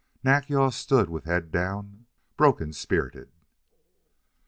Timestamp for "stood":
0.71-1.11